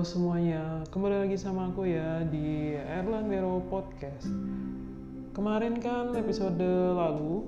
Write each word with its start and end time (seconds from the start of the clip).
Semuanya, 0.00 0.80
kembali 0.96 1.28
lagi 1.28 1.36
sama 1.36 1.68
aku 1.68 1.84
ya 1.84 2.24
di 2.24 2.72
Erlan 2.72 3.28
Vero 3.28 3.60
Podcast. 3.68 4.32
Kemarin 5.36 5.76
kan 5.76 6.16
episode 6.16 6.56
lalu 6.96 7.44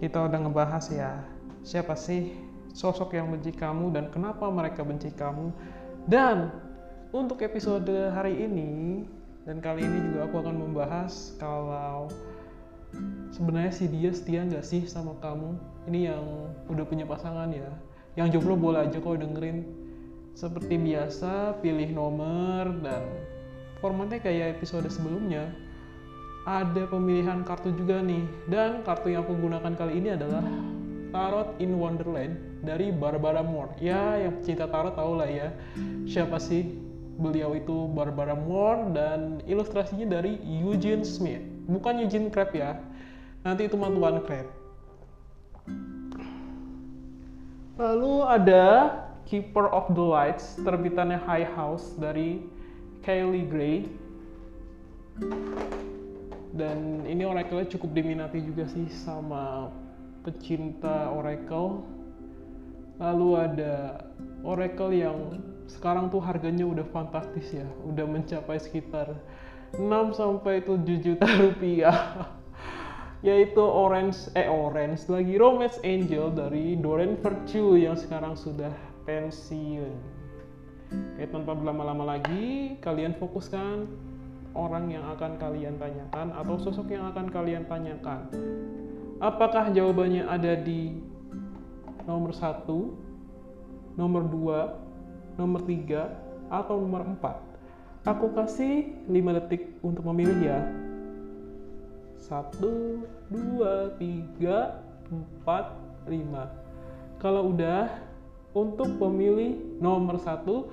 kita 0.00 0.24
udah 0.24 0.40
ngebahas 0.40 0.88
ya 0.88 1.20
siapa 1.60 1.92
sih 1.92 2.32
sosok 2.72 3.12
yang 3.12 3.28
benci 3.28 3.52
kamu 3.52 3.92
dan 3.92 4.08
kenapa 4.08 4.48
mereka 4.48 4.88
benci 4.88 5.12
kamu. 5.12 5.52
Dan 6.08 6.48
untuk 7.12 7.44
episode 7.44 7.92
hari 8.08 8.40
ini 8.40 9.04
dan 9.44 9.60
kali 9.60 9.84
ini 9.84 10.00
juga 10.00 10.32
aku 10.32 10.48
akan 10.48 10.56
membahas 10.56 11.36
kalau 11.36 12.08
sebenarnya 13.36 13.76
si 13.76 13.84
dia 13.92 14.16
setia 14.16 14.48
nggak 14.48 14.64
sih 14.64 14.88
sama 14.88 15.12
kamu. 15.20 15.60
Ini 15.92 16.08
yang 16.08 16.24
udah 16.72 16.88
punya 16.88 17.04
pasangan 17.04 17.52
ya. 17.52 17.68
Yang 18.16 18.40
jomblo 18.40 18.56
boleh 18.56 18.88
aja 18.88 18.96
kok 18.96 19.20
dengerin 19.20 19.85
seperti 20.36 20.76
biasa, 20.76 21.56
pilih 21.64 21.96
nomor 21.96 22.68
dan 22.84 23.08
formatnya 23.80 24.20
kayak 24.20 24.60
episode 24.60 24.84
sebelumnya. 24.92 25.48
Ada 26.44 26.86
pemilihan 26.92 27.40
kartu 27.42 27.72
juga 27.72 28.04
nih. 28.04 28.22
Dan 28.46 28.84
kartu 28.84 29.10
yang 29.10 29.24
aku 29.24 29.32
gunakan 29.34 29.72
kali 29.72 29.98
ini 29.98 30.12
adalah 30.12 30.44
Tarot 31.10 31.56
in 31.58 31.80
Wonderland 31.80 32.36
dari 32.60 32.92
Barbara 32.92 33.40
Moore. 33.40 33.72
Ya, 33.80 34.20
yang 34.20 34.44
cinta 34.44 34.68
tarot 34.68 34.92
tau 34.94 35.16
lah 35.16 35.26
ya. 35.26 35.48
Siapa 36.04 36.36
sih 36.36 36.68
beliau 37.16 37.56
itu 37.56 37.88
Barbara 37.96 38.36
Moore 38.36 38.92
dan 38.92 39.40
ilustrasinya 39.48 40.20
dari 40.20 40.36
Eugene 40.44 41.02
Smith. 41.02 41.40
Bukan 41.66 42.04
Eugene 42.04 42.28
Crab 42.28 42.52
ya. 42.52 42.76
Nanti 43.40 43.72
itu 43.72 43.74
mantuan 43.80 44.20
Crab. 44.22 44.46
Lalu 47.80 48.14
ada 48.28 48.64
Keeper 49.26 49.66
of 49.74 49.90
the 49.90 50.06
Lights 50.06 50.54
terbitannya 50.62 51.18
High 51.18 51.50
House 51.58 51.98
dari 51.98 52.46
Kylie 53.02 53.46
Gray. 53.50 53.76
Dan 56.54 57.02
ini 57.04 57.26
oracle 57.26 57.66
cukup 57.66 57.90
diminati 57.90 58.38
juga 58.40 58.70
sih 58.70 58.86
sama 58.86 59.74
pecinta 60.22 61.10
oracle. 61.10 61.82
Lalu 63.02 63.28
ada 63.34 63.74
oracle 64.46 64.94
yang 64.94 65.42
sekarang 65.66 66.06
tuh 66.08 66.22
harganya 66.22 66.62
udah 66.62 66.86
fantastis 66.94 67.50
ya 67.50 67.66
udah 67.82 68.06
mencapai 68.06 68.62
sekitar 68.62 69.10
6 69.74 69.82
sampai 70.14 70.62
7 70.62 70.86
juta 71.02 71.26
rupiah. 71.26 71.98
Yaitu 73.26 73.58
Orange 73.58 74.30
eh 74.38 74.46
Orange 74.46 75.02
lagi 75.10 75.34
Romance 75.34 75.82
Angel 75.82 76.30
dari 76.30 76.78
Doreen 76.78 77.18
Virtue 77.18 77.74
yang 77.74 77.98
sekarang 77.98 78.38
sudah 78.38 78.70
pensiun. 79.06 79.94
Oke, 81.16 81.24
tanpa 81.30 81.54
berlama-lama 81.54 82.18
lagi, 82.18 82.76
kalian 82.82 83.14
fokuskan 83.16 83.86
orang 84.54 84.90
yang 84.92 85.04
akan 85.16 85.38
kalian 85.38 85.76
tanyakan 85.78 86.30
atau 86.34 86.56
sosok 86.60 86.90
yang 86.92 87.08
akan 87.10 87.26
kalian 87.30 87.64
tanyakan. 87.70 88.28
Apakah 89.22 89.72
jawabannya 89.72 90.28
ada 90.28 90.58
di 90.60 91.00
nomor 92.04 92.36
satu, 92.36 92.94
nomor 93.96 94.28
dua, 94.28 94.60
nomor 95.40 95.64
tiga, 95.64 96.12
atau 96.52 96.78
nomor 96.78 97.02
empat? 97.02 97.40
Aku 98.06 98.30
kasih 98.38 98.94
5 99.10 99.34
detik 99.34 99.82
untuk 99.82 100.06
memilih 100.06 100.38
ya. 100.38 100.60
Satu, 102.22 103.02
dua, 103.26 103.90
tiga, 103.98 104.78
empat, 105.10 105.74
lima. 106.06 106.46
Kalau 107.18 107.50
udah, 107.50 107.90
untuk 108.56 108.96
pemilih 108.96 109.60
nomor 109.84 110.16
satu 110.16 110.72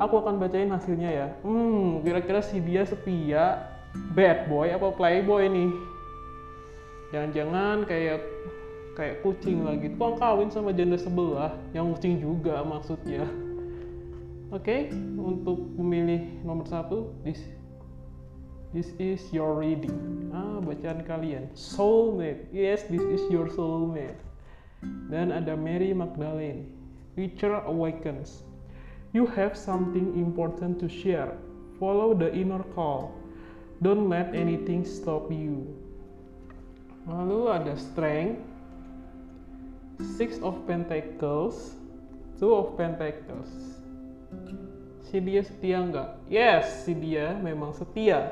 aku 0.00 0.14
akan 0.24 0.40
bacain 0.40 0.72
hasilnya 0.72 1.10
ya. 1.12 1.28
Hmm 1.44 2.00
kira-kira 2.00 2.40
si 2.40 2.56
dia 2.64 2.88
setia 2.88 3.68
bad 4.16 4.48
boy 4.48 4.72
apa 4.72 4.88
playboy 4.96 5.44
nih? 5.52 5.70
Jangan-jangan 7.12 7.84
kayak 7.84 8.24
kayak 8.96 9.20
kucing 9.20 9.68
lagi. 9.68 9.92
Kok 9.92 10.16
kawin 10.16 10.48
sama 10.48 10.72
janda 10.72 10.96
sebelah 10.96 11.52
yang 11.76 11.92
kucing 11.92 12.16
juga 12.16 12.64
maksudnya. 12.64 13.28
Oke 14.48 14.88
okay, 14.88 14.96
untuk 15.20 15.60
pemilih 15.76 16.40
nomor 16.40 16.64
satu 16.64 17.12
this 17.20 17.44
this 18.72 18.88
is 18.96 19.20
your 19.36 19.52
reading. 19.52 20.32
Ah 20.32 20.64
bacaan 20.64 21.04
kalian. 21.04 21.52
Soulmate. 21.52 22.48
Yes 22.56 22.88
this 22.88 23.04
is 23.04 23.20
your 23.28 23.52
soulmate. 23.52 24.16
Dan 25.12 25.34
ada 25.34 25.52
Mary 25.58 25.92
Magdalene 25.92 26.77
Future 27.18 27.58
awakens. 27.66 28.46
You 29.10 29.26
have 29.34 29.58
something 29.58 30.14
important 30.14 30.78
to 30.78 30.86
share. 30.86 31.34
Follow 31.82 32.14
the 32.14 32.30
inner 32.30 32.62
call. 32.78 33.10
Don't 33.82 34.06
let 34.06 34.30
anything 34.38 34.86
stop 34.86 35.26
you. 35.26 35.66
Lalu 37.10 37.50
ada 37.50 37.74
strength, 37.74 38.38
six 40.14 40.38
of 40.46 40.62
pentacles, 40.70 41.74
two 42.38 42.54
of 42.54 42.78
pentacles. 42.78 43.50
Si 45.10 45.18
dia 45.18 45.42
setia 45.42 45.82
nggak? 45.90 46.22
Yes, 46.30 46.86
si 46.86 46.94
dia 46.94 47.34
memang 47.34 47.74
setia. 47.74 48.30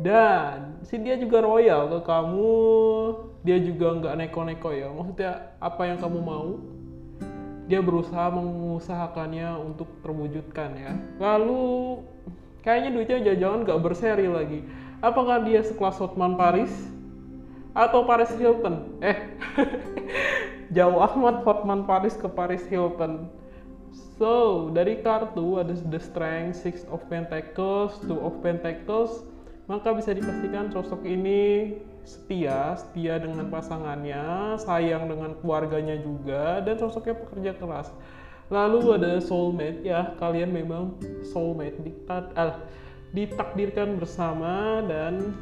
Dan 0.00 0.80
si 0.88 0.96
dia 0.96 1.20
juga 1.20 1.44
royal 1.44 1.92
ke 1.92 2.00
kamu. 2.08 2.56
Dia 3.44 3.60
juga 3.60 3.92
nggak 3.92 4.14
neko-neko 4.24 4.72
ya. 4.72 4.88
Maksudnya 4.88 5.52
apa 5.60 5.84
yang 5.84 6.00
kamu 6.00 6.18
mau, 6.24 6.79
dia 7.70 7.78
berusaha 7.78 8.34
mengusahakannya 8.34 9.54
untuk 9.62 9.86
terwujudkan 10.02 10.74
ya. 10.74 10.92
Lalu 11.22 12.02
kayaknya 12.66 12.90
duitnya 12.90 13.38
jangan 13.38 13.62
nggak 13.62 13.80
berseri 13.80 14.26
lagi. 14.26 14.66
Apakah 14.98 15.46
dia 15.46 15.62
sekelas 15.62 16.02
Hotman 16.02 16.34
Paris 16.34 16.74
atau 17.70 18.02
Paris 18.02 18.34
Hilton? 18.34 18.98
Eh, 18.98 19.38
jauh 20.76 20.98
amat 20.98 21.46
Hotman 21.46 21.86
Paris 21.86 22.18
ke 22.18 22.26
Paris 22.26 22.66
Hilton. 22.66 23.30
So, 24.18 24.68
dari 24.74 25.00
kartu 25.00 25.62
ada 25.62 25.72
The 25.72 26.02
Strength, 26.02 26.60
Six 26.60 26.76
of 26.90 27.06
Pentacles, 27.06 27.96
Two 28.04 28.18
of 28.20 28.42
Pentacles, 28.44 29.24
maka 29.70 29.94
bisa 29.94 30.10
dipastikan 30.10 30.68
sosok 30.74 31.06
ini 31.06 31.78
setia, 32.10 32.74
setia 32.74 33.22
dengan 33.22 33.46
pasangannya, 33.46 34.58
sayang 34.58 35.06
dengan 35.06 35.38
keluarganya 35.38 35.94
juga, 36.02 36.58
dan 36.66 36.74
sosoknya 36.74 37.14
pekerja 37.14 37.52
keras. 37.54 37.94
Lalu 38.50 38.98
ada 38.98 39.22
soulmate, 39.22 39.86
ya 39.86 40.18
kalian 40.18 40.50
memang 40.50 40.98
soulmate, 41.22 41.78
diktat, 41.86 42.34
ah, 42.34 42.58
ditakdirkan 43.14 44.02
bersama, 44.02 44.82
dan 44.90 45.38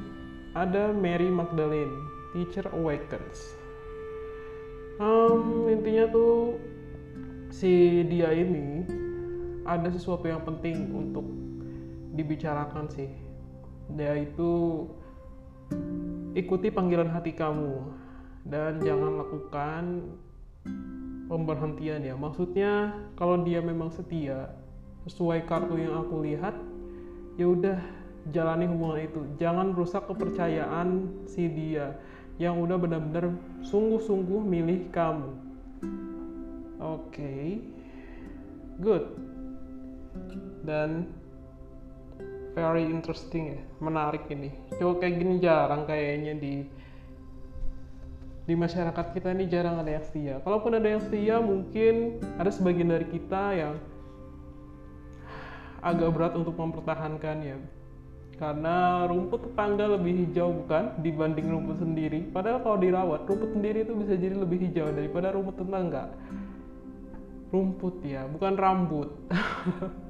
ada 0.53 0.93
Mary 0.93 1.33
Magdalene, 1.33 1.97
Teacher 2.37 2.69
Awakens. 2.69 3.57
Um, 5.01 5.71
intinya 5.73 6.11
tuh 6.11 6.61
si 7.49 8.05
dia 8.11 8.35
ini 8.35 8.85
ada 9.65 9.89
sesuatu 9.89 10.27
yang 10.27 10.43
penting 10.43 10.91
untuk 10.91 11.25
dibicarakan 12.13 12.91
sih 12.91 13.09
dia 13.95 14.21
itu 14.21 14.85
ikuti 16.37 16.69
panggilan 16.69 17.09
hati 17.09 17.33
kamu 17.33 17.85
dan 18.49 18.81
jangan 18.81 19.21
lakukan 19.21 19.85
pemberhentian 21.29 22.01
ya. 22.03 22.17
Maksudnya 22.17 22.97
kalau 23.15 23.45
dia 23.45 23.61
memang 23.61 23.93
setia 23.93 24.53
sesuai 25.09 25.45
kartu 25.49 25.77
yang 25.81 26.05
aku 26.05 26.25
lihat 26.25 26.57
ya 27.37 27.47
udah 27.49 27.79
jalani 28.33 28.69
hubungan 28.69 29.01
itu. 29.05 29.21
Jangan 29.41 29.77
rusak 29.77 30.09
kepercayaan 30.09 31.09
si 31.29 31.49
dia 31.49 31.97
yang 32.41 32.59
udah 32.59 32.77
benar-benar 32.81 33.35
sungguh-sungguh 33.67 34.43
milih 34.43 34.89
kamu. 34.91 35.31
Oke 36.79 37.13
okay. 37.13 37.45
good. 38.81 39.05
Dan 40.63 41.18
very 42.59 42.85
interesting 42.91 43.55
ya 43.55 43.61
menarik 43.79 44.27
ini. 44.27 44.51
Cowok 44.77 45.07
kayak 45.07 45.15
gini 45.23 45.35
jarang 45.39 45.87
kayaknya 45.87 46.35
di 46.35 46.55
di 48.49 48.55
masyarakat 48.57 49.07
kita 49.15 49.37
ini 49.37 49.47
jarang 49.47 49.79
ada 49.79 49.93
yang 49.95 50.05
setia. 50.05 50.35
Kalaupun 50.43 50.75
ada 50.75 50.89
yang 50.89 51.03
setia 51.05 51.37
mungkin 51.39 52.19
ada 52.41 52.51
sebagian 52.51 52.91
dari 52.91 53.07
kita 53.07 53.43
yang 53.55 53.75
agak 55.85 56.11
berat 56.11 56.35
untuk 56.35 56.59
mempertahankan 56.59 57.37
ya. 57.45 57.59
Karena 58.39 59.05
rumput 59.05 59.51
tetangga 59.51 59.99
lebih 59.99 60.27
hijau 60.27 60.65
bukan? 60.65 60.97
Dibanding 61.03 61.47
rumput 61.51 61.77
sendiri. 61.83 62.25
Padahal 62.31 62.63
kalau 62.65 62.79
dirawat 62.79 63.27
rumput 63.27 63.51
sendiri 63.55 63.85
itu 63.87 63.93
bisa 63.99 64.15
jadi 64.15 64.35
lebih 64.35 64.59
hijau 64.67 64.91
daripada 64.97 65.35
rumput 65.35 65.59
tetangga. 65.59 66.11
Rumput 67.49 68.05
ya 68.05 68.29
bukan 68.29 68.61
rambut 68.61 69.09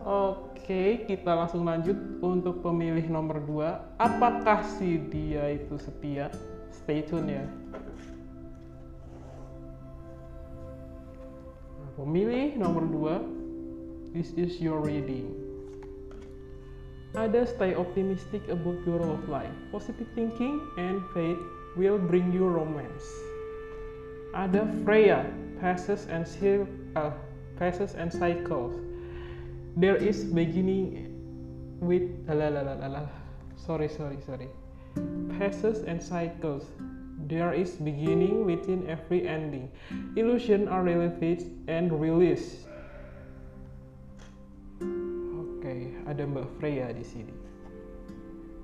Oke, 0.00 1.04
kita 1.04 1.36
langsung 1.36 1.68
lanjut 1.68 1.96
untuk 2.24 2.64
pemilih 2.64 3.04
nomor 3.12 3.44
2. 3.44 4.00
Apakah 4.00 4.64
si 4.64 4.96
dia 5.12 5.52
itu 5.52 5.76
setia? 5.76 6.32
Stay 6.72 7.04
tune 7.04 7.28
ya. 7.28 7.44
Pemilih 12.00 12.56
nomor 12.56 12.88
2 12.88 14.16
This 14.16 14.34
is 14.34 14.58
your 14.58 14.82
reading. 14.82 15.30
Ada 17.14 17.46
stay 17.46 17.78
optimistic 17.78 18.42
about 18.50 18.82
your 18.82 18.98
love 18.98 19.22
life. 19.30 19.54
Positive 19.70 20.06
thinking 20.18 20.58
and 20.78 20.98
faith 21.14 21.38
will 21.78 21.94
bring 21.94 22.34
you 22.34 22.42
romance. 22.50 23.06
Ada 24.34 24.66
Freya, 24.82 25.26
passes 25.62 26.10
and 26.10 26.26
uh, 26.98 27.14
passes 27.54 27.94
and 27.94 28.10
cycles. 28.10 28.74
There 29.76 29.96
is 29.96 30.24
beginning 30.24 31.12
with 31.80 32.10
la 32.28 32.48
la 32.48 32.60
la 32.62 32.86
la. 32.86 33.02
Sorry 33.56 33.88
sorry 33.88 34.18
sorry. 34.24 34.48
Passes 35.38 35.84
and 35.84 36.02
cycles. 36.02 36.64
There 37.30 37.52
is 37.52 37.76
beginning 37.78 38.44
within 38.44 38.88
every 38.90 39.28
ending. 39.28 39.70
Illusion 40.16 40.66
are 40.66 40.82
relevant 40.82 41.46
and 41.68 41.94
released 41.94 42.66
ada 46.10 46.26
Mbak 46.26 46.58
Freya 46.58 46.90
di 46.90 47.06
sini. 47.06 47.30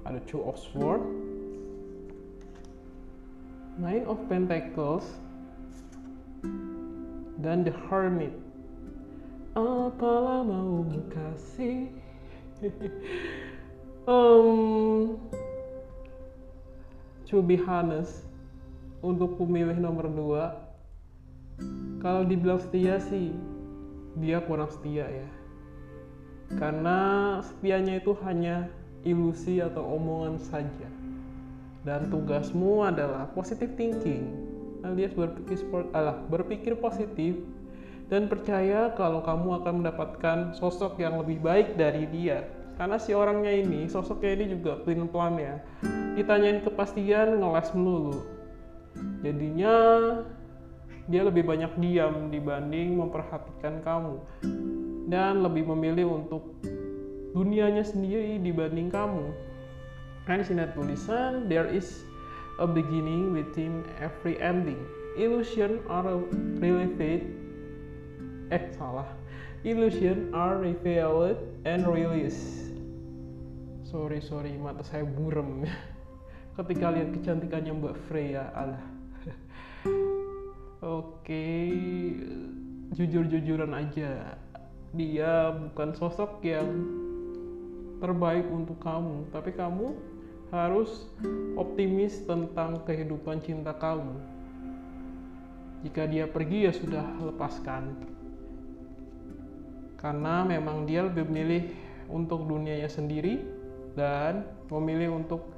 Ada 0.02 0.18
Two 0.26 0.42
of 0.42 0.58
Swords, 0.58 1.06
Nine 3.78 4.02
of 4.10 4.18
Pentacles, 4.26 5.06
dan 7.38 7.62
The 7.62 7.74
Hermit. 7.86 8.45
Apalah 9.56 10.44
mau 10.44 10.84
kasih? 11.08 11.88
um, 14.10 15.16
to 17.24 17.40
be 17.40 17.56
honest, 17.64 18.28
untuk 19.00 19.40
pemilih 19.40 19.80
nomor 19.80 20.12
2 20.12 22.04
kalau 22.04 22.22
dibilang 22.28 22.60
setia 22.60 23.00
sih 23.00 23.32
dia 24.20 24.40
kurang 24.44 24.68
setia 24.72 25.08
ya 25.08 25.28
karena 26.56 26.98
setianya 27.42 28.00
itu 28.00 28.12
hanya 28.24 28.68
ilusi 29.02 29.60
atau 29.60 29.82
omongan 29.96 30.38
saja 30.40 30.88
dan 31.86 32.10
tugasmu 32.10 32.84
adalah 32.84 33.30
positive 33.32 33.72
thinking 33.78 34.32
alias 34.84 35.14
berpikir 35.16 35.58
berpikir 36.30 36.72
positif 36.78 37.38
dan 38.06 38.30
percaya 38.30 38.94
kalau 38.94 39.22
kamu 39.22 39.62
akan 39.62 39.74
mendapatkan 39.82 40.38
sosok 40.54 41.02
yang 41.02 41.18
lebih 41.18 41.42
baik 41.42 41.74
dari 41.74 42.06
dia 42.10 42.46
karena 42.78 43.00
si 43.00 43.16
orangnya 43.16 43.50
ini 43.50 43.90
sosoknya 43.90 44.30
ini 44.36 44.44
juga 44.58 44.78
plan 44.82 45.08
plan 45.10 45.34
ya 45.40 45.58
ditanyain 46.14 46.62
kepastian 46.62 47.42
ngeles 47.42 47.68
melulu 47.74 48.22
jadinya 49.24 49.74
dia 51.06 51.22
lebih 51.22 51.46
banyak 51.46 51.70
diam 51.78 52.34
dibanding 52.34 52.98
memperhatikan 52.98 53.78
kamu 53.86 54.18
dan 55.06 55.42
lebih 55.42 55.70
memilih 55.70 56.18
untuk 56.18 56.50
dunianya 57.30 57.86
sendiri 57.86 58.42
dibanding 58.42 58.90
kamu. 58.90 59.30
Kan 60.26 60.42
di 60.42 60.44
sini 60.50 60.66
tulisan 60.74 61.46
there 61.46 61.70
is 61.70 62.02
a 62.58 62.66
beginning 62.66 63.30
within 63.30 63.86
every 64.02 64.34
ending. 64.42 64.80
Illusion 65.14 65.78
are 65.86 66.18
revealed 66.58 67.45
eh 68.50 68.70
salah. 68.74 69.08
Illusion 69.66 70.30
are 70.30 70.62
revealed 70.62 71.40
and 71.66 71.82
released. 71.86 72.70
Sorry 73.86 74.22
sorry 74.22 74.54
mata 74.54 74.86
saya 74.86 75.02
burem 75.02 75.66
ketika 76.58 76.94
lihat 76.94 77.10
kecantikannya 77.14 77.72
Mbak 77.74 77.96
Freya 78.06 78.50
Allah. 78.54 78.82
Oke, 80.86 81.26
okay. 81.26 81.66
jujur-jujuran 82.94 83.74
aja 83.74 84.38
dia 84.94 85.50
bukan 85.52 85.92
sosok 85.98 86.40
yang 86.46 86.68
terbaik 88.00 88.46
untuk 88.48 88.78
kamu, 88.80 89.28
tapi 89.32 89.50
kamu 89.52 89.96
harus 90.54 91.10
optimis 91.58 92.22
tentang 92.22 92.80
kehidupan 92.86 93.42
cinta 93.42 93.74
kamu. 93.74 94.14
Jika 95.84 96.06
dia 96.08 96.24
pergi 96.30 96.70
ya 96.70 96.72
sudah 96.72 97.04
lepaskan. 97.20 98.15
Karena 99.96 100.44
memang 100.44 100.84
dia 100.84 101.04
lebih 101.04 101.24
memilih 101.28 101.72
untuk 102.06 102.46
dunianya 102.46 102.86
sendiri 102.86 103.42
dan 103.96 104.46
memilih 104.68 105.18
untuk 105.18 105.48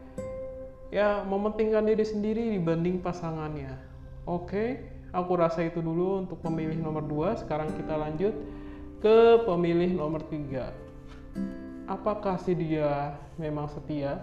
ya 0.88 1.20
mementingkan 1.26 1.84
diri 1.84 2.04
sendiri 2.06 2.56
dibanding 2.56 3.02
pasangannya. 3.04 3.76
Oke, 4.24 4.80
aku 5.12 5.32
rasa 5.36 5.64
itu 5.66 5.80
dulu 5.82 6.24
untuk 6.24 6.40
pemilih 6.40 6.78
nomor 6.80 7.04
2. 7.04 7.44
Sekarang 7.44 7.68
kita 7.74 7.98
lanjut 7.98 8.34
ke 9.02 9.44
pemilih 9.44 9.94
nomor 9.94 10.24
tiga. 10.28 10.72
Apakah 11.88 12.36
si 12.36 12.52
dia 12.52 13.16
memang 13.40 13.68
setia? 13.72 14.20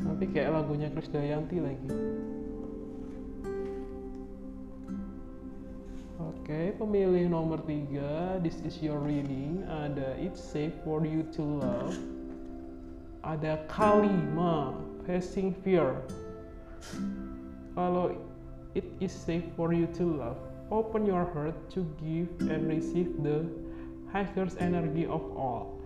Nanti 0.00 0.24
kayak 0.28 0.52
lagunya 0.52 0.88
Krisdayanti 0.92 1.56
lagi. 1.60 1.88
Okay, 6.50 6.74
pemilih 6.74 7.30
nomor 7.30 7.62
tiga, 7.62 8.42
this 8.42 8.58
is 8.66 8.82
your 8.82 8.98
reading. 8.98 9.62
Ada 9.70 10.18
It's 10.18 10.42
safe 10.42 10.74
for 10.82 11.06
you 11.06 11.22
to 11.38 11.42
love. 11.46 11.94
Ada 13.22 13.62
Kalima, 13.70 14.74
facing 15.06 15.54
fear. 15.62 16.02
Kalau 17.78 18.18
it 18.74 18.82
is 18.98 19.14
safe 19.14 19.46
for 19.54 19.70
you 19.70 19.86
to 19.94 20.02
love, 20.02 20.42
Open 20.74 21.06
your 21.06 21.26
heart 21.34 21.54
to 21.74 21.82
give 21.98 22.30
and 22.46 22.66
receive 22.66 23.10
the 23.22 23.46
highest 24.10 24.58
energy 24.58 25.06
of 25.06 25.22
all. 25.38 25.78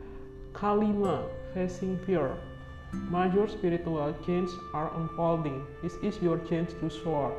Kalima, 0.56 1.28
facing 1.52 2.00
fear. 2.08 2.36
Major 3.12 3.48
spiritual 3.48 4.16
change 4.24 4.48
are 4.72 4.92
unfolding. 4.96 5.60
This 5.84 5.96
is 6.00 6.16
your 6.24 6.40
chance 6.48 6.72
to 6.80 6.88
soar. 6.88 7.32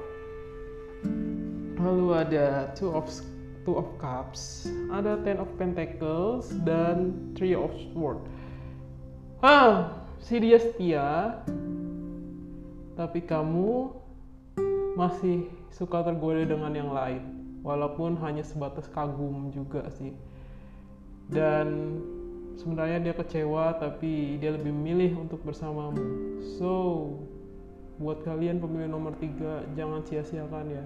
Lalu 1.86 2.08
ada 2.18 2.74
two 2.74 2.90
of 2.90 3.06
two 3.62 3.78
of 3.78 3.86
cups, 4.02 4.66
ada 4.90 5.22
ten 5.22 5.38
of 5.38 5.46
pentacles 5.62 6.50
dan 6.66 7.14
three 7.38 7.54
of 7.54 7.70
swords. 7.94 8.26
Ah, 9.46 9.94
si 10.18 10.42
dia 10.42 10.58
setia, 10.58 11.38
tapi 12.98 13.22
kamu 13.22 13.94
masih 14.98 15.46
suka 15.70 16.02
tergoda 16.02 16.42
dengan 16.42 16.74
yang 16.74 16.90
lain 16.90 17.22
walaupun 17.62 18.18
hanya 18.18 18.42
sebatas 18.42 18.90
kagum 18.90 19.54
juga 19.54 19.86
sih. 19.94 20.18
Dan 21.30 22.02
sebenarnya 22.58 22.98
dia 22.98 23.14
kecewa 23.14 23.78
tapi 23.78 24.42
dia 24.42 24.58
lebih 24.58 24.74
memilih 24.74 25.22
untuk 25.22 25.46
bersamamu. 25.46 26.02
So 26.58 26.74
buat 28.02 28.26
kalian 28.26 28.58
pemilih 28.58 28.90
nomor 28.90 29.14
tiga 29.22 29.64
jangan 29.78 30.02
sia-siakan 30.04 30.68
ya 30.68 30.86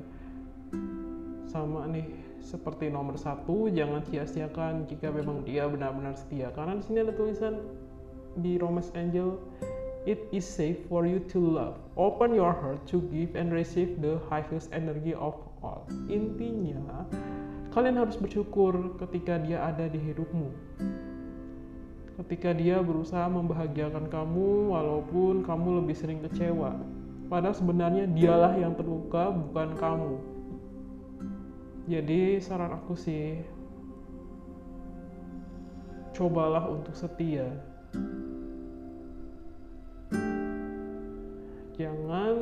sama 1.49 1.89
nih 1.89 2.05
seperti 2.39 2.87
nomor 2.87 3.19
satu 3.19 3.67
jangan 3.69 4.05
sia-siakan 4.07 4.87
jika 4.87 5.11
memang 5.11 5.43
dia 5.43 5.65
benar-benar 5.67 6.15
setia 6.15 6.53
karena 6.55 6.79
di 6.79 6.83
sini 6.85 6.97
ada 7.03 7.13
tulisan 7.13 7.59
di 8.39 8.55
Romance 8.61 8.93
Angel 8.95 9.35
it 10.07 10.21
is 10.31 10.47
safe 10.47 10.79
for 10.87 11.03
you 11.03 11.19
to 11.27 11.41
love 11.41 11.75
open 11.99 12.31
your 12.31 12.55
heart 12.55 12.79
to 12.87 13.03
give 13.11 13.35
and 13.35 13.51
receive 13.51 13.99
the 13.99 14.15
highest 14.31 14.71
energy 14.71 15.11
of 15.11 15.35
all. 15.63 15.85
Intinya, 16.07 17.05
kalian 17.75 17.99
harus 17.99 18.15
bersyukur 18.15 18.95
ketika 19.05 19.39
dia 19.43 19.63
ada 19.63 19.85
di 19.91 19.99
hidupmu. 19.99 20.49
Ketika 22.19 22.51
dia 22.51 22.83
berusaha 22.83 23.31
membahagiakan 23.31 24.11
kamu 24.11 24.75
walaupun 24.75 25.43
kamu 25.47 25.83
lebih 25.83 25.95
sering 25.95 26.19
kecewa. 26.23 26.75
Padahal 27.31 27.55
sebenarnya 27.55 28.09
dialah 28.11 28.57
yang 28.59 28.75
terluka, 28.75 29.31
bukan 29.31 29.77
kamu. 29.79 30.13
Jadi 31.89 32.37
saran 32.37 32.77
aku 32.77 32.93
sih, 32.93 33.41
cobalah 36.13 36.69
untuk 36.69 36.93
setia. 36.93 37.49
Jangan 41.73 42.37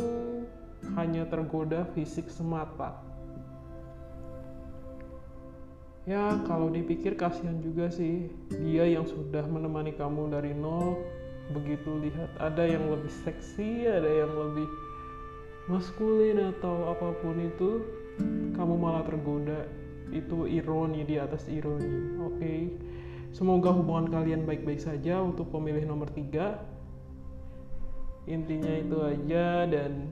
hanya 0.99 1.23
tergoda 1.31 1.87
fisik 1.95 2.27
semata 2.27 3.07
ya 6.07 6.39
kalau 6.47 6.71
dipikir 6.71 7.19
kasihan 7.19 7.59
juga 7.59 7.91
sih 7.91 8.31
dia 8.63 8.87
yang 8.87 9.03
sudah 9.03 9.43
menemani 9.43 9.91
kamu 9.91 10.31
dari 10.31 10.55
nol 10.55 10.95
begitu 11.51 11.99
lihat 11.99 12.31
ada 12.39 12.63
yang 12.63 12.87
lebih 12.87 13.11
seksi 13.27 13.91
ada 13.91 14.07
yang 14.07 14.31
lebih 14.31 14.63
maskulin 15.67 16.39
atau 16.57 16.95
apa 16.95 17.11
pun 17.19 17.35
itu 17.39 17.83
kamu 18.55 18.75
malah 18.79 19.03
tergoda. 19.03 19.67
Itu 20.07 20.47
ironi 20.47 21.03
di 21.03 21.19
atas 21.19 21.51
ironi 21.51 22.15
oke? 22.23 22.39
Okay? 22.39 22.59
semoga 23.35 23.69
hubungan 23.75 24.09
kalian 24.09 24.47
baik-baik 24.47 24.79
saja 24.79 25.19
untuk 25.19 25.51
pemilih 25.51 25.83
nomor 25.83 26.09
tiga. 26.09 26.63
Intinya 28.27 28.71
itu 28.75 28.97
aja 29.03 29.67
dan 29.67 30.11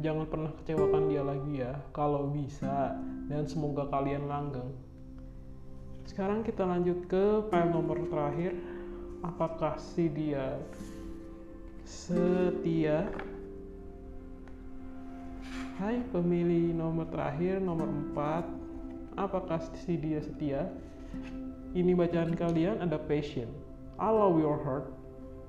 jangan 0.00 0.26
pernah 0.28 0.52
kecewakan 0.60 1.08
dia 1.08 1.22
lagi 1.24 1.52
ya 1.60 1.72
kalau 1.92 2.28
bisa. 2.32 2.96
Dan 3.28 3.48
semoga 3.48 3.88
kalian 3.88 4.28
langgeng. 4.28 4.72
Sekarang 6.04 6.42
kita 6.42 6.66
lanjut 6.66 7.06
ke 7.08 7.46
file 7.48 7.72
nomor 7.72 8.00
terakhir. 8.10 8.52
Apakah 9.22 9.78
si 9.78 10.10
dia 10.10 10.58
setia 11.86 13.06
Hai 15.82 15.98
pemilih 16.14 16.78
nomor 16.78 17.10
terakhir 17.10 17.58
nomor 17.58 17.90
4 18.14 19.18
apakah 19.18 19.58
si 19.82 19.98
dia 19.98 20.22
setia? 20.22 20.70
Ini 21.74 21.98
bacaan 21.98 22.38
kalian 22.38 22.78
ada 22.78 23.02
passion. 23.02 23.50
Allow 23.98 24.38
your 24.38 24.62
heart 24.62 24.94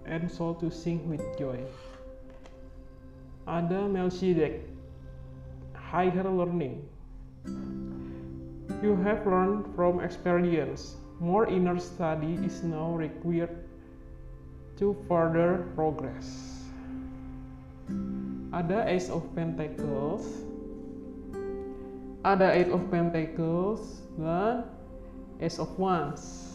and 0.09 0.25
soul 0.25 0.57
to 0.57 0.73
sing 0.73 1.05
with 1.05 1.21
joy. 1.37 1.61
Ada 3.45 3.85
Melchizedek 3.85 4.65
higher 5.77 6.25
learning. 6.25 6.81
You 8.81 8.97
have 9.05 9.29
learned 9.29 9.69
from 9.77 10.01
experience. 10.01 10.97
More 11.21 11.45
inner 11.45 11.77
study 11.77 12.41
is 12.41 12.65
now 12.65 12.89
required 12.97 13.53
to 14.81 14.97
further 15.05 15.69
progress 15.77 16.53
ada 18.53 18.85
Ace 18.85 19.09
of 19.09 19.25
Pentacles, 19.33 20.45
ada 22.21 22.53
Eight 22.53 22.69
of 22.69 22.85
Pentacles 22.93 24.05
dan 24.13 24.69
Ace 25.41 25.57
of 25.57 25.73
Wands. 25.81 26.53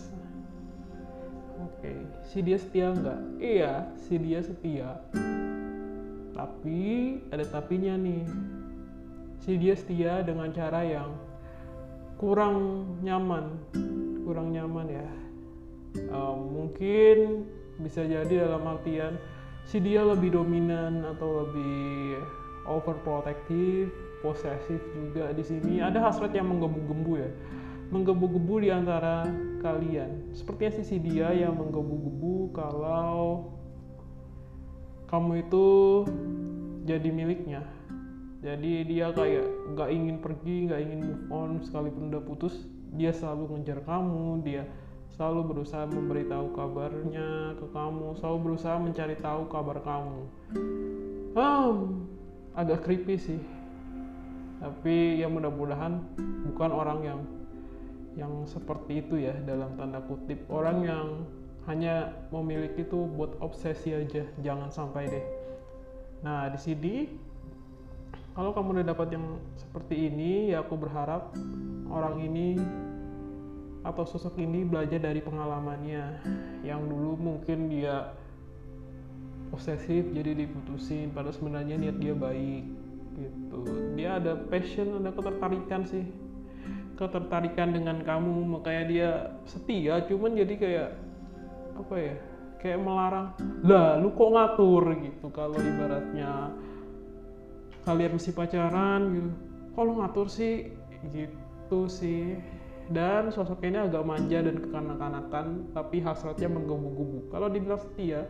Oke, 1.58 1.90
si 2.22 2.38
dia 2.38 2.54
setia 2.54 2.94
nggak? 2.94 3.20
Iya, 3.42 3.90
si 4.06 4.14
dia 4.14 4.38
setia. 4.38 5.02
Tapi 6.38 7.18
ada 7.34 7.42
tapinya 7.42 7.98
nih. 7.98 8.22
Si 9.42 9.58
dia 9.58 9.74
setia 9.74 10.22
dengan 10.22 10.54
cara 10.54 10.86
yang 10.86 11.10
kurang 12.14 12.86
nyaman, 13.02 13.58
kurang 14.22 14.54
nyaman 14.54 14.86
ya. 14.86 15.10
Um, 16.14 16.54
mungkin 16.54 17.42
bisa 17.82 18.06
jadi 18.06 18.46
dalam 18.46 18.62
artian 18.70 19.18
si 19.68 19.84
dia 19.84 20.00
lebih 20.00 20.32
dominan 20.32 21.04
atau 21.04 21.44
lebih 21.44 22.16
overprotective, 22.64 23.92
posesif 24.24 24.80
juga 24.96 25.28
di 25.36 25.44
sini. 25.44 25.84
Ada 25.84 26.08
hasrat 26.08 26.32
yang 26.32 26.48
menggebu-gebu 26.48 27.12
ya, 27.20 27.28
menggebu-gebu 27.92 28.54
di 28.64 28.68
antara 28.72 29.28
kalian. 29.60 30.32
Sepertinya 30.32 30.80
si 30.80 30.96
dia 30.96 31.36
yang 31.36 31.52
menggebu-gebu 31.60 32.56
kalau 32.56 33.52
kamu 35.12 35.44
itu 35.44 35.66
jadi 36.88 37.08
miliknya. 37.12 37.60
Jadi 38.40 38.88
dia 38.88 39.12
kayak 39.12 39.44
nggak 39.76 39.90
ingin 39.92 40.16
pergi, 40.24 40.56
nggak 40.70 40.80
ingin 40.80 41.00
move 41.04 41.24
on 41.28 41.50
sekalipun 41.60 42.08
udah 42.08 42.22
putus, 42.24 42.54
dia 42.96 43.12
selalu 43.12 43.60
ngejar 43.60 43.84
kamu, 43.84 44.40
dia 44.48 44.64
selalu 45.18 45.50
berusaha 45.50 45.82
memberitahu 45.90 46.54
kabarnya 46.54 47.58
ke 47.58 47.66
kamu, 47.74 48.14
selalu 48.22 48.38
berusaha 48.46 48.78
mencari 48.78 49.18
tahu 49.18 49.50
kabar 49.50 49.82
kamu. 49.82 50.20
Um, 51.34 52.06
agak 52.54 52.86
creepy 52.86 53.18
sih. 53.18 53.42
Tapi 54.62 55.18
ya 55.18 55.26
mudah-mudahan 55.26 55.98
bukan 56.54 56.70
orang 56.70 57.00
yang 57.02 57.20
yang 58.14 58.46
seperti 58.46 59.02
itu 59.02 59.26
ya 59.26 59.34
dalam 59.42 59.74
tanda 59.74 59.98
kutip 60.06 60.42
orang 60.50 60.86
yang 60.86 61.06
hanya 61.66 62.14
memiliki 62.30 62.86
itu 62.86 63.10
buat 63.18 63.34
obsesi 63.42 63.98
aja, 63.98 64.22
jangan 64.38 64.70
sampai 64.70 65.10
deh. 65.10 65.26
Nah 66.22 66.46
di 66.46 66.58
sini 66.62 66.94
kalau 68.38 68.54
kamu 68.54 68.80
udah 68.82 68.86
dapat 68.94 69.18
yang 69.18 69.34
seperti 69.58 70.14
ini, 70.14 70.54
ya 70.54 70.62
aku 70.62 70.78
berharap 70.78 71.34
orang 71.90 72.22
ini 72.22 72.54
atau 73.88 74.04
sosok 74.04 74.36
ini 74.36 74.68
belajar 74.68 75.00
dari 75.00 75.24
pengalamannya. 75.24 76.20
Yang 76.60 76.80
dulu 76.92 77.12
mungkin 77.16 77.72
dia 77.72 78.12
posesif 79.48 80.12
jadi 80.12 80.36
diputusin 80.36 81.08
padahal 81.16 81.32
sebenarnya 81.32 81.80
niat 81.80 81.96
dia 81.96 82.12
baik 82.12 82.64
gitu. 83.16 83.60
Dia 83.96 84.20
ada 84.20 84.36
passion 84.36 85.00
ada 85.00 85.08
ketertarikan 85.08 85.88
sih. 85.88 86.04
Ketertarikan 87.00 87.72
dengan 87.72 88.04
kamu 88.04 88.60
makanya 88.60 88.84
dia 88.84 89.10
setia 89.48 90.04
cuman 90.04 90.36
jadi 90.36 90.54
kayak 90.60 90.88
apa 91.78 91.94
ya 91.96 92.14
kayak 92.58 92.82
melarang 92.82 93.38
lah 93.62 94.02
lu 94.02 94.10
kok 94.10 94.34
ngatur? 94.34 94.84
gitu 94.98 95.30
kalau 95.30 95.56
ibaratnya 95.62 96.52
kalian 97.88 98.20
mesti 98.20 98.30
pacaran 98.36 99.00
gitu. 99.16 99.30
Kalau 99.72 99.92
ngatur 100.02 100.26
sih? 100.26 100.74
Gitu 101.14 101.80
sih 101.86 102.34
dan 102.88 103.28
sosok 103.28 103.60
ini 103.68 103.76
agak 103.84 104.04
manja 104.04 104.40
dan 104.40 104.56
kekanak-kanakan 104.64 105.72
tapi 105.76 106.00
hasratnya 106.00 106.48
menggebu-gebu 106.48 107.28
kalau 107.28 107.52
dibilang 107.52 107.80
setia 107.80 108.24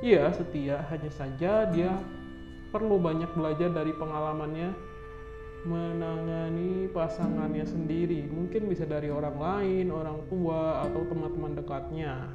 iya 0.00 0.32
setia. 0.32 0.84
Hanya 0.88 1.10
saja 1.12 1.68
dia 1.68 1.92
perlu 2.72 2.98
banyak 2.98 3.30
belajar 3.36 3.70
dari 3.70 3.92
pengalamannya 3.94 4.74
menangani 5.64 6.92
pasangannya 6.92 7.64
sendiri. 7.64 8.28
Mungkin 8.28 8.68
bisa 8.68 8.84
dari 8.84 9.08
orang 9.08 9.36
lain 9.40 9.86
orang 9.88 10.20
tua 10.28 10.84
atau 10.84 11.00
teman-teman 11.08 11.56
dekatnya. 11.56 12.28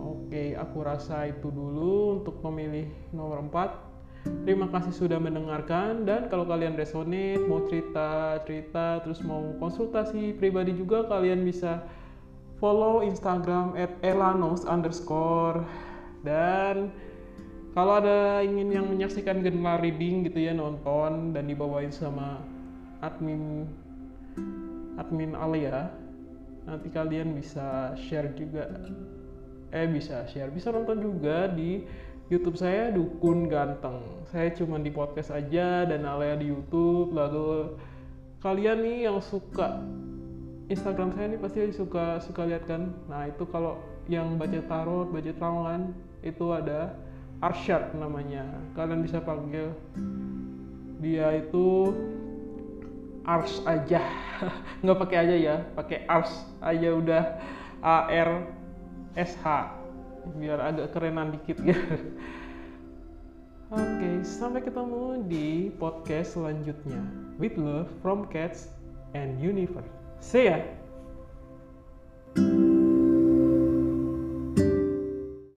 Oke 0.00 0.56
aku 0.56 0.78
rasa 0.84 1.28
itu 1.28 1.48
dulu 1.52 2.20
untuk 2.20 2.40
pemilih 2.40 2.88
nomor 3.12 3.44
4 3.44 3.93
Terima 4.24 4.72
kasih 4.72 4.92
sudah 4.92 5.20
mendengarkan 5.20 6.08
dan 6.08 6.32
kalau 6.32 6.48
kalian 6.48 6.80
resonate, 6.80 7.44
mau 7.44 7.64
cerita, 7.68 8.40
cerita, 8.48 9.04
terus 9.04 9.20
mau 9.20 9.52
konsultasi 9.60 10.32
pribadi 10.36 10.72
juga 10.72 11.04
kalian 11.04 11.44
bisa 11.44 11.84
follow 12.56 13.04
Instagram 13.04 13.76
at 13.76 13.92
elanos 14.00 14.64
underscore. 14.64 15.60
Dan 16.24 16.88
kalau 17.76 18.00
ada 18.00 18.40
ingin 18.40 18.72
yang 18.72 18.86
menyaksikan 18.88 19.44
general 19.44 19.84
reading 19.84 20.24
gitu 20.24 20.40
ya 20.40 20.56
nonton 20.56 21.36
dan 21.36 21.44
dibawain 21.44 21.92
sama 21.92 22.40
admin 23.04 23.68
admin 24.96 25.36
Alia 25.36 25.92
nanti 26.64 26.88
kalian 26.88 27.36
bisa 27.36 27.92
share 28.00 28.32
juga. 28.32 28.72
Eh 29.68 29.84
bisa 29.84 30.24
share 30.32 30.48
bisa 30.48 30.72
nonton 30.72 31.02
juga 31.04 31.50
di 31.52 31.84
YouTube 32.32 32.56
saya 32.56 32.88
dukun 32.88 33.52
ganteng. 33.52 34.00
Saya 34.32 34.48
cuma 34.56 34.80
di 34.80 34.88
podcast 34.88 35.28
aja 35.28 35.84
dan 35.84 36.08
Alea 36.08 36.40
di 36.40 36.48
YouTube. 36.48 37.12
Lalu 37.12 37.76
kalian 38.40 38.80
nih 38.80 38.98
yang 39.12 39.20
suka 39.20 39.84
Instagram 40.72 41.12
saya 41.12 41.36
nih 41.36 41.40
pasti 41.40 41.60
suka 41.76 42.24
suka 42.24 42.48
lihat 42.48 42.64
kan. 42.64 42.96
Nah 43.12 43.28
itu 43.28 43.44
kalau 43.52 43.76
yang 44.08 44.40
baca 44.40 44.56
tarot, 44.64 45.12
baca 45.12 45.32
ramalan 45.36 45.92
itu 46.24 46.48
ada 46.48 46.96
Arsyad 47.44 47.92
namanya. 47.92 48.48
Kalian 48.72 49.04
bisa 49.04 49.20
panggil 49.20 49.76
dia 51.04 51.28
itu 51.36 51.92
Ars 53.24 53.60
aja, 53.64 54.04
nggak 54.84 54.98
pakai 55.00 55.16
aja 55.28 55.36
ya, 55.36 55.56
pakai 55.72 56.04
Ars 56.08 56.44
aja 56.60 56.88
udah 56.92 57.24
A 57.80 58.08
R 58.08 58.44
S 59.16 59.32
H 59.40 59.83
biar 60.32 60.58
agak 60.60 60.96
kerenan 60.96 61.34
dikit 61.36 61.60
ya 61.60 61.76
Oke, 63.74 63.80
okay, 63.80 64.14
sampai 64.22 64.62
ketemu 64.62 65.24
di 65.26 65.72
podcast 65.82 66.38
selanjutnya. 66.38 67.00
With 67.42 67.58
love 67.58 67.90
from 68.04 68.28
cats 68.30 68.70
and 69.18 69.40
universe. 69.42 69.88
See 70.22 70.46
ya. 70.46 70.62
thank 72.36 72.54
you 72.54 72.63